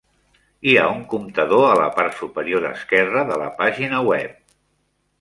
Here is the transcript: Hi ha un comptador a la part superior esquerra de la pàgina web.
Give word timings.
Hi 0.69 0.71
ha 0.77 0.85
un 0.93 1.03
comptador 1.11 1.61
a 1.67 1.77
la 1.83 1.91
part 1.99 2.19
superior 2.23 2.67
esquerra 2.73 3.27
de 3.31 3.41
la 3.45 3.55
pàgina 3.63 4.05
web. 4.13 4.39